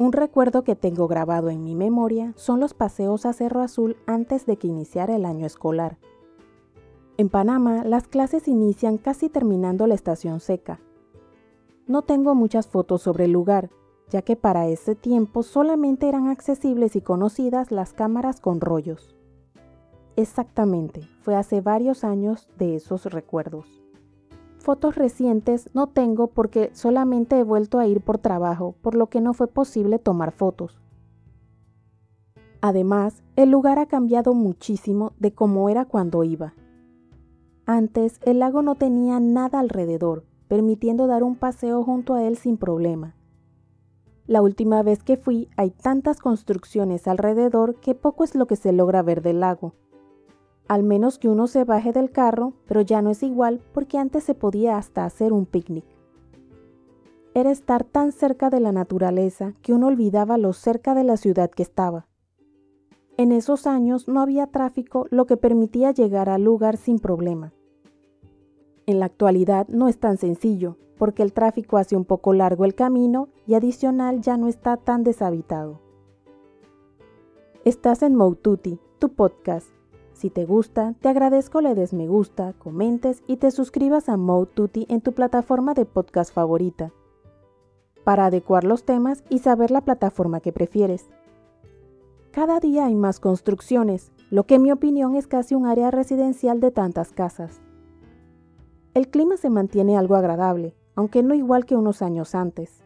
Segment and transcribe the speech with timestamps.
[0.00, 4.46] Un recuerdo que tengo grabado en mi memoria son los paseos a Cerro Azul antes
[4.46, 5.98] de que iniciara el año escolar.
[7.18, 10.80] En Panamá, las clases inician casi terminando la estación seca.
[11.86, 13.68] No tengo muchas fotos sobre el lugar,
[14.08, 19.14] ya que para ese tiempo solamente eran accesibles y conocidas las cámaras con rollos.
[20.16, 23.82] Exactamente, fue hace varios años de esos recuerdos.
[24.60, 29.22] Fotos recientes no tengo porque solamente he vuelto a ir por trabajo, por lo que
[29.22, 30.78] no fue posible tomar fotos.
[32.60, 36.52] Además, el lugar ha cambiado muchísimo de cómo era cuando iba.
[37.64, 42.58] Antes, el lago no tenía nada alrededor, permitiendo dar un paseo junto a él sin
[42.58, 43.14] problema.
[44.26, 48.72] La última vez que fui hay tantas construcciones alrededor que poco es lo que se
[48.72, 49.72] logra ver del lago
[50.70, 54.22] al menos que uno se baje del carro, pero ya no es igual porque antes
[54.22, 55.84] se podía hasta hacer un picnic.
[57.34, 61.50] Era estar tan cerca de la naturaleza que uno olvidaba lo cerca de la ciudad
[61.50, 62.06] que estaba.
[63.16, 67.52] En esos años no había tráfico, lo que permitía llegar al lugar sin problema.
[68.86, 72.76] En la actualidad no es tan sencillo, porque el tráfico hace un poco largo el
[72.76, 75.80] camino y adicional ya no está tan deshabitado.
[77.64, 79.66] Estás en Moututi, tu podcast,
[80.20, 84.50] si te gusta, te agradezco le des me gusta, comentes y te suscribas a Mode
[84.52, 86.92] Tutti en tu plataforma de podcast favorita
[88.04, 91.08] para adecuar los temas y saber la plataforma que prefieres.
[92.32, 96.60] Cada día hay más construcciones, lo que en mi opinión es casi un área residencial
[96.60, 97.62] de tantas casas.
[98.92, 102.84] El clima se mantiene algo agradable, aunque no igual que unos años antes.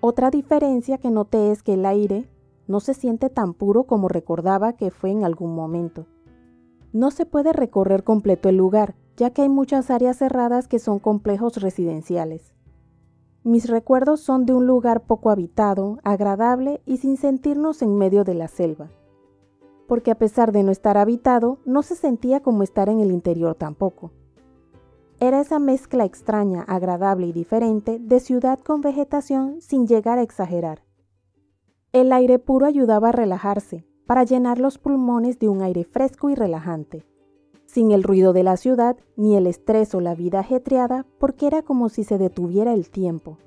[0.00, 2.30] Otra diferencia que noté es que el aire
[2.66, 6.06] no se siente tan puro como recordaba que fue en algún momento.
[6.92, 10.98] No se puede recorrer completo el lugar, ya que hay muchas áreas cerradas que son
[10.98, 12.54] complejos residenciales.
[13.44, 18.34] Mis recuerdos son de un lugar poco habitado, agradable y sin sentirnos en medio de
[18.34, 18.90] la selva.
[19.88, 23.54] Porque a pesar de no estar habitado, no se sentía como estar en el interior
[23.54, 24.12] tampoco.
[25.18, 30.82] Era esa mezcla extraña, agradable y diferente de ciudad con vegetación sin llegar a exagerar.
[31.92, 36.34] El aire puro ayudaba a relajarse, para llenar los pulmones de un aire fresco y
[36.34, 37.02] relajante,
[37.64, 41.62] sin el ruido de la ciudad ni el estrés o la vida ajetreada, porque era
[41.62, 43.38] como si se detuviera el tiempo.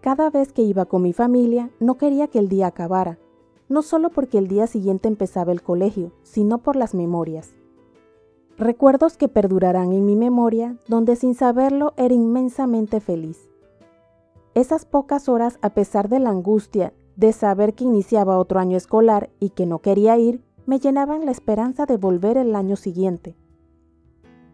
[0.00, 3.20] Cada vez que iba con mi familia, no quería que el día acabara,
[3.68, 7.52] no solo porque el día siguiente empezaba el colegio, sino por las memorias.
[8.56, 13.48] Recuerdos que perdurarán en mi memoria, donde sin saberlo era inmensamente feliz.
[14.54, 19.28] Esas pocas horas, a pesar de la angustia de saber que iniciaba otro año escolar
[19.40, 23.34] y que no quería ir, me llenaban la esperanza de volver el año siguiente.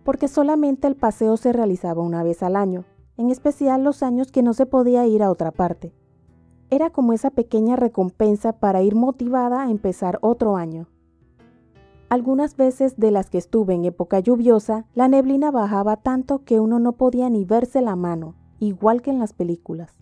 [0.02, 2.86] Porque solamente el paseo se realizaba una vez al año,
[3.18, 5.92] en especial los años que no se podía ir a otra parte.
[6.70, 10.88] Era como esa pequeña recompensa para ir motivada a empezar otro año.
[12.08, 16.78] Algunas veces de las que estuve en época lluviosa, la neblina bajaba tanto que uno
[16.78, 19.98] no podía ni verse la mano, igual que en las películas.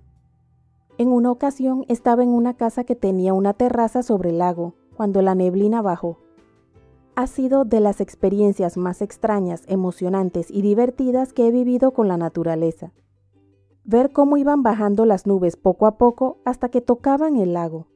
[0.98, 5.22] En una ocasión estaba en una casa que tenía una terraza sobre el lago, cuando
[5.22, 6.18] la neblina bajó.
[7.14, 12.16] Ha sido de las experiencias más extrañas, emocionantes y divertidas que he vivido con la
[12.16, 12.92] naturaleza.
[13.84, 17.86] Ver cómo iban bajando las nubes poco a poco hasta que tocaban el lago.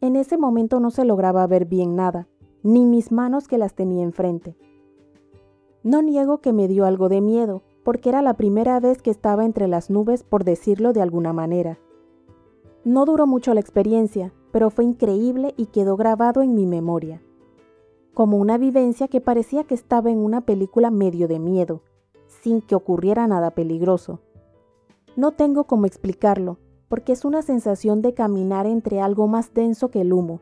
[0.00, 2.28] En ese momento no se lograba ver bien nada,
[2.62, 4.56] ni mis manos que las tenía enfrente.
[5.82, 9.44] No niego que me dio algo de miedo, porque era la primera vez que estaba
[9.44, 11.78] entre las nubes, por decirlo de alguna manera.
[12.84, 17.22] No duró mucho la experiencia, pero fue increíble y quedó grabado en mi memoria,
[18.14, 21.82] como una vivencia que parecía que estaba en una película medio de miedo,
[22.42, 24.20] sin que ocurriera nada peligroso.
[25.16, 26.58] No tengo cómo explicarlo,
[26.88, 30.40] porque es una sensación de caminar entre algo más denso que el humo,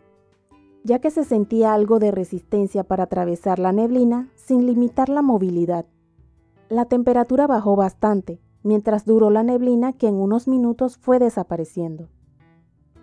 [0.85, 5.87] ya que se sentía algo de resistencia para atravesar la neblina sin limitar la movilidad.
[6.73, 12.09] La temperatura bajó bastante, mientras duró la neblina que en unos minutos fue desapareciendo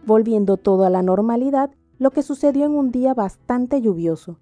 [0.06, 4.40] volviendo todo a la normalidad, lo que sucedió en un día bastante lluvioso.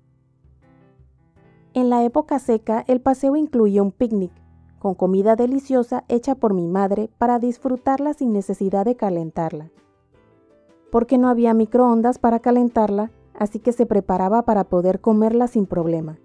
[1.74, 4.32] En la época seca, el paseo incluía un picnic,
[4.80, 9.72] con comida deliciosa hecha por mi madre para disfrutarla sin necesidad de calentarla.
[10.92, 16.18] Porque no había microondas para calentarla, así que se preparaba para poder comerla sin problema.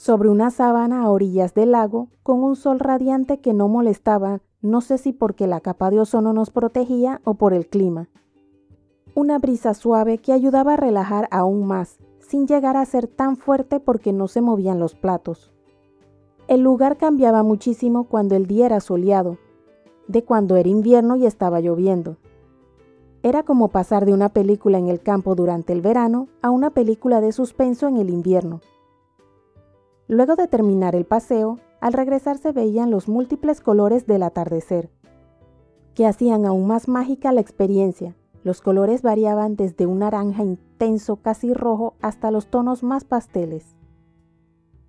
[0.00, 4.80] Sobre una sábana a orillas del lago, con un sol radiante que no molestaba, no
[4.80, 8.08] sé si porque la capa de ozono nos protegía o por el clima
[9.14, 13.80] una brisa suave que ayudaba a relajar aún más, sin llegar a ser tan fuerte
[13.80, 15.52] porque no se movían los platos.
[16.48, 19.38] El lugar cambiaba muchísimo cuando el día era soleado,
[20.08, 22.16] de cuando era invierno y estaba lloviendo.
[23.22, 27.20] Era como pasar de una película en el campo durante el verano a una película
[27.20, 28.60] de suspenso en el invierno.
[30.10, 34.90] Luego de terminar el paseo, al regresar se veían los múltiples colores del atardecer,
[35.94, 38.16] que hacían aún más mágica la experiencia.
[38.42, 43.76] Los colores variaban desde un naranja intenso casi rojo hasta los tonos más pasteles.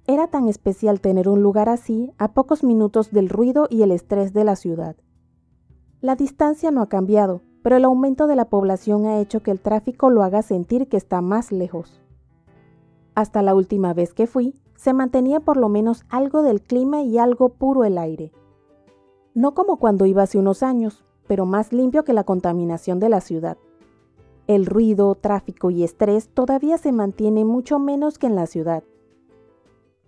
[0.08, 4.34] Era tan especial tener un lugar así a pocos minutos del ruido y el estrés
[4.34, 4.96] de la ciudad.
[6.02, 9.60] La distancia no ha cambiado, pero el aumento de la población ha hecho que el
[9.60, 12.02] tráfico lo haga sentir que está más lejos.
[13.14, 17.20] Hasta la última vez que fui, se mantenía por lo menos algo del clima y
[17.20, 18.32] algo puro el aire.
[19.36, 23.22] No como cuando iba hace unos años, pero más limpio que la contaminación de la
[23.22, 23.60] ciudad.
[24.48, 28.84] El ruido, tráfico y estrés todavía se mantiene mucho menos que en la ciudad,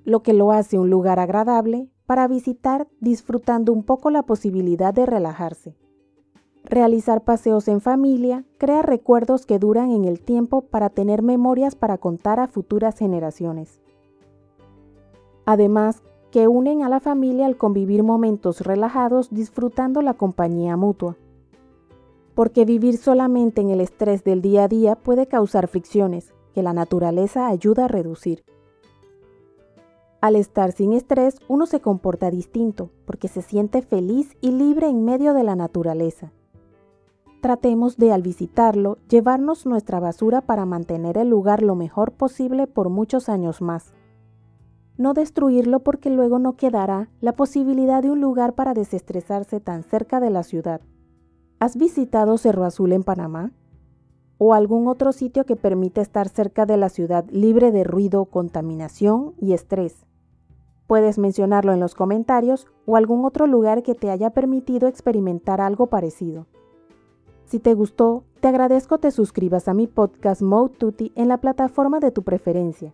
[0.06, 5.06] lo que lo hace un lugar agradable para visitar disfrutando un poco la posibilidad de
[5.06, 5.78] relajarse.
[6.64, 12.00] Realizar paseos en familia crea recuerdos que duran en el tiempo para tener memorias para
[12.00, 13.83] contar a futuras generaciones.
[15.46, 21.16] Además, que unen a la familia al convivir momentos relajados disfrutando la compañía mutua.
[22.34, 26.74] Porque vivir solamente en el estrés del día a día puede causar fricciones, que la
[26.74, 28.44] naturaleza ayuda a reducir.
[30.22, 35.04] Al estar sin estrés, uno se comporta distinto, porque se siente feliz y libre en
[35.04, 36.32] medio de la naturaleza.
[37.42, 42.88] Tratemos de, al visitarlo, llevarnos nuestra basura para mantener el lugar lo mejor posible por
[42.88, 43.94] muchos años más.
[44.98, 50.20] No destruirlo porque luego no quedará la posibilidad de un lugar para desestresarse tan cerca
[50.20, 50.82] de la ciudad.
[51.60, 53.52] ¿Has visitado Cerro Azul en Panamá?
[54.38, 59.34] ¿O algún otro sitio que permite estar cerca de la ciudad libre de ruido, contaminación
[59.40, 60.06] y estrés?
[60.86, 65.88] Puedes mencionarlo en los comentarios o algún otro lugar que te haya permitido experimentar algo
[65.88, 66.46] parecido.
[67.46, 72.00] Si te gustó, te agradezco te suscribas a mi podcast Mode Tutti en la plataforma
[72.00, 72.94] de tu preferencia.